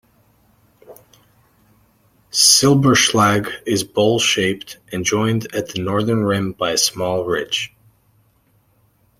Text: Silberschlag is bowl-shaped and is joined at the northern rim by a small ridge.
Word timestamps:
Silberschlag 2.31 3.51
is 3.67 3.83
bowl-shaped 3.83 4.79
and 4.91 5.03
is 5.03 5.07
joined 5.07 5.53
at 5.53 5.67
the 5.69 5.83
northern 5.83 6.23
rim 6.23 6.53
by 6.53 6.71
a 6.71 6.77
small 6.79 7.23
ridge. 7.23 7.71